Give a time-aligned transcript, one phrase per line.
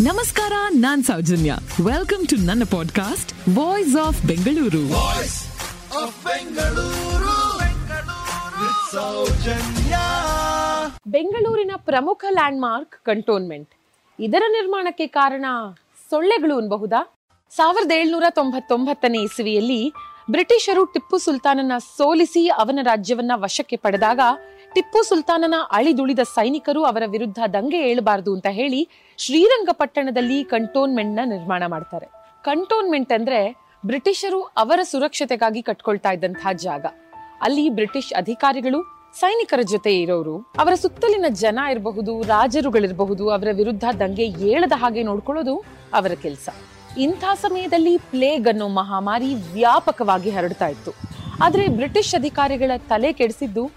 [0.00, 1.58] ನಮಸ್ಕಾರ ನಾನ್ Soujanya.
[1.84, 7.02] Welcome to ನನ್ನ podcast voice of Bengaluru of Bengaluru.
[8.60, 9.10] With
[11.06, 13.70] ಬೆಂಗಳೂರಿನ ಪ್ರಮುಖ ಲ್ಯಾಂಡ್ಮಾರ್ಕ್ ಕಂಟೋನ್ಮೆಂಟ್
[14.20, 15.44] ಇದರ ನಿರ್ಮಾಣಕ್ಕೆ ಕಾರಣ
[16.10, 17.18] ಸೊಳ್ಳೆಗಳು ಅನ್ಬಹುದಾ?
[17.50, 19.92] ಸಾವಿರದ ಏಳ್ನೂರ ತೊಂಬತ್ತೊಂಬತ್ತನೇ ಇಸವಿಯಲ್ಲಿ
[20.30, 24.20] ಬ್ರಿಟಿಷರು ಟಿಪ್ಪು ಸುಲ್ತಾನನ ಸೋಲಿಸಿ ಅವನ ರಾಜ್ಯವನ್ನ ವಶಕ್ಕೆ ಪಡೆದಾಗ
[24.74, 28.80] ಟಿಪ್ಪು ಸುಲ್ತಾನನ ಅಳಿದುಳಿದ ಸೈನಿಕರು ಅವರ ವಿರುದ್ಧ ದಂಗೆ ಏಳಬಾರದು ಅಂತ ಹೇಳಿ
[29.18, 32.06] ಶ್ರೀರಂಗಪಟ್ಟಣದಲ್ಲಿ ಕಂಟೋನ್ಮೆಂಟ್ನ ನಿರ್ಮಾಣ ಮಾಡ್ತಾರೆ.
[32.44, 33.40] ಕಂಟೋನ್ಮೆಂಟ್ ಅಂದ್ರೆ
[33.86, 36.86] ಬ್ರಿಟಿಷರು ಅವರ ಸುರಕ್ಷತೆಗಾಗಿ ಕಟ್ಕೊಳ್ತಾ ಇದ್ದಂತಹ ಜಾಗ.
[37.42, 38.80] ಅಲ್ಲಿ ಬ್ರಿಟಿಷ್ ಅಧಿಕಾರಿಗಳು,
[39.20, 45.64] ಸೈನಿಕರ ಜೊತೆ ಇರೋರು, ಅವರ ಸುತ್ತಲಿನ ಜನ ಇರಬಹುದು, ರಾಜರುಗಳಿರಬಹುದು, ಅವರ ವಿರುದ್ಧ ದಂಗೆ ಏಳದ ಹಾಗೆ ನೋಡ್ಕೊಳ್ಳೋದು
[45.94, 46.48] ಅವರ ಕೆಲಸ.
[46.98, 50.92] ಇಂಥ ಸಮಯದಲ್ಲಿ ಪ್ಲೇಗ್ ಅನ್ನೋ ಮಹಾಮಾರಿ ವ್ಯಾಪಕವಾಗಿ ಹರಡ್ತಾ ಇತ್ತು.
[51.42, 53.70] ಆದರೆ ಬ್ರಿಟಿಷ್ ಅಧಿಕಾರಿಗಳ ತಲೆ ಕೆಡಿಸಿದ್ದು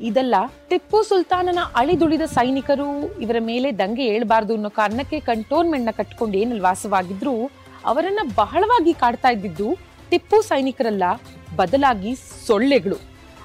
[0.00, 0.34] ಇದೆಲ್ಲ.
[0.68, 7.50] ಟಿಪ್ಪು ಸುಲ್ತಾನನ ಅಳಿದುಳಿದ ಸೈನಿಕರು ಇವರ ಮೇಲೆ ದಂಗೆ ಏಳಬಾರ್ದು ಅನ್ನೋ ಕಾರಣಕ್ಕೆ ಕಂಟೋನ್ಮೆಂಟ್ನ ಕಟ್ಕೊಂಡು ಏನಲ್ಲಿ ವಾಸವಾಗಿದ್ರು
[7.84, 9.78] ಅವರನ್ನ ಬಹಳವಾಗಿ ಕಾಡ್ತಾ ಇದ್ದಿದ್ದು
[10.10, 11.02] ಟಿಪ್ಪು ಸೈನಿಕರಲ್ಲ,
[11.56, 12.14] ಬದಲಾಗಿ
[12.46, 12.96] ಸೊಳ್ಳೆಗಳು.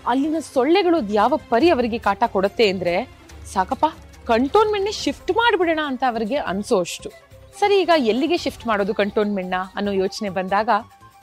[0.07, 3.09] ಅಲ್ಲಿನ ಸೊಳ್ಳೆಗಳು ಯಾವ ಪರಿ ಅವರಿಗೆ ಕಾಟ ಕೊಡುತ್ತೆ ಅಂದ್ರೆ,
[3.53, 3.85] ಸಾಕಪ್ಪ
[4.25, 6.83] ಕಂಟೋನ್ಮೆಂಟ್ ಶಿಫ್ಟ್ ಮಾಡಿಬಿಡೋಣ ಅಂತ ಅವರಿಗೆ ಅನ್ಸೋ
[7.59, 10.69] ಸರಿ, ಈಗ ಎಲ್ಲಿಗೆ ಶಿಫ್ಟ್ ಮಾಡೋದು ಕಂಟೋನ್ಮೆಂಟ್ನ ಅನ್ನೋ ಯೋಚನೆ ಬಂದಾಗ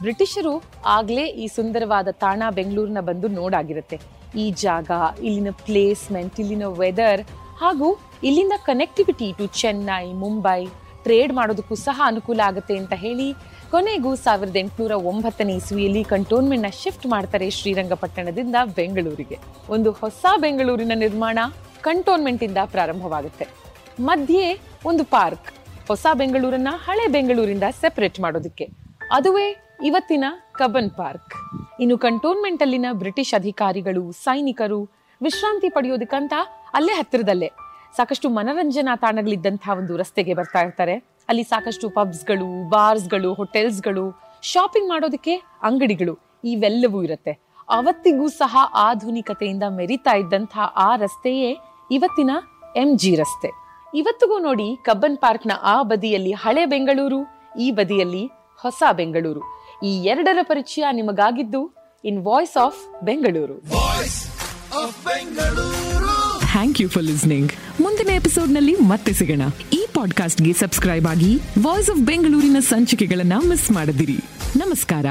[0.03, 0.53] ಬ್ರಿಟಿಷರು
[0.97, 3.97] ಆಗ್ಲೇ ಈ ಸುಂದರವಾದ ತಾಣ ಬೆಂಗಳೂರಿನ ಬಂದು ನೋಡಾಗಿರುತ್ತೆ.
[4.43, 4.91] ಈ ಜಾಗ,
[5.29, 7.23] ಇಲ್ಲಿನ ಪ್ಲೇಸ್ಮೆಂಟ್, ಇಲ್ಲಿನ ವೆದರ್
[7.63, 7.89] ಹಾಗೂ
[8.29, 10.61] ಇಲ್ಲಿಂದ connectivity to Chennai, Mumbai
[11.07, 13.29] trade ಮಾಡೋದಕ್ಕೂ ಸಹ ಅನುಕೂಲ ಆಗುತ್ತೆ ಅಂತ ಹೇಳಿ
[13.73, 19.39] ಕೊನೆಗೂ ಸಾವಿರದ ಎಂಟುನೂರ ಒಂಬತ್ತನೇ ಇಸ್ವಿಯಲ್ಲಿ ಕಂಟೋನ್ಮೆಂಟ್ನ ಶಿಫ್ಟ್ ಮಾಡ್ತಾರೆ ಶ್ರೀರಂಗಪಟ್ಟಣದಿಂದ ಬೆಂಗಳೂರಿಗೆ.
[19.77, 21.39] ಒಂದು ಹೊಸ ಬೆಂಗಳೂರಿನ ನಿರ್ಮಾಣ
[21.89, 23.47] ಕಂಟೋನ್ಮೆಂಟಿಂದ ಪ್ರಾರಂಭವಾಗುತ್ತೆ.
[24.11, 24.47] ಮಧ್ಯೆ
[24.91, 25.49] ಒಂದು ಪಾರ್ಕ್.
[25.89, 28.69] ಹೊಸ ಬೆಂಗಳೂರನ್ನ ಹಳೆ ಬೆಂಗಳೂರಿಂದ ಸೆಪರೇಟ್ ಮಾಡೋದಕ್ಕೆ.
[29.13, 31.35] ಅದುವೇ ಇವತ್ತಿನ ಕಬ್ಬನ್ ಪಾರ್ಕ್.
[31.81, 34.83] ಇನ್ನು ಕಂಟೋನ್ಮೆಂಟ್ ಅಲ್ಲಿನ ಬ್ರಿಟಿಷ್ ಅಧಿಕಾರಿಗಳು, ಸೈನಿಕರು
[35.23, 36.33] ವಿಶ್ರಾಂತಿ ಪಡೆಯೋದಕ್ಕಂತ
[36.75, 37.51] ಅಲ್ಲೇ ಹತ್ತಿರದಲ್ಲೇ.
[37.97, 40.95] ಸಾಕಷ್ಟು ಮನರಂಜನಾ ತಾಣಗಳಿದ್ದಂತಹ ಒಂದು ರಸ್ತೆಗೆ ಬರ್ತಾ ಇರ್ತಾರೆ.
[41.29, 47.39] ಅಲ್ಲಿ ಸಾಕಷ್ಟು ಪಬ್ಸ್ಗಳು, ಬಾರ್ಸ್ಗಳು, ಹೋಟೆಲ್ಸ್ಗಳು, ಶಾಪಿಂಗ್ ಮಾಡೋದಕ್ಕೆ ಅಂಗಡಿಗಳು ಇವೆಲ್ಲವೂ ಇರುತ್ತೆ.
[47.69, 51.57] ಅವತ್ತಿಗೂ ಸಹ ಆಧುನಿಕತೆಯಿಂದ ಮೆರಿತಾ ಇದ್ದಂತಹ ಆ ರಸ್ತೆಯೇ
[51.91, 52.31] ಇವತ್ತಿನ
[52.77, 53.66] ಎಂ ಜಿ ರಸ್ತೆ.
[53.97, 57.21] ಇವತ್ತಿಗೂ ನೋಡಿ ಕಬ್ಬನ್ ಪಾರ್ಕ್ನ ಆ ಬದಿಯಲ್ಲಿ ಹಳೆ ಬೆಂಗಳೂರು
[57.61, 58.27] ಈ ಬದಿಯಲ್ಲಿ
[58.63, 59.43] ಹೊಸ ಬೆಂಗಳೂರು.
[59.85, 61.75] ಈ ಎರಡರ ಪರಿಚಯ ನಿಮಗಾಗಿದ್ದು
[62.05, 64.21] in voice of Bengaluru Voice
[64.85, 66.47] of Bengaluru.
[66.47, 69.43] Thank you for listening ಮುಂದಿನ ಎಪಿಸೋಡ್ನಲ್ಲಿ ಮತ್ತೆ ಸಿಗೋಣ.
[69.73, 74.17] ಈ ಪಾಡ್ಕಾಸ್ಟ್ಗೆ ಸಬ್ಸ್ಕ್ರೈಬ್ ಆಗಿ ವಾಯ್ಸ್ ಆಫ್ ಬೆಂಗಳೂರಿನ ಸಂಚಿಕೆಗಳನ್ನ ಮಿಸ್ ಮಾಡದಿರಿ.
[74.57, 75.07] ನಮಸ್ಕಾರ.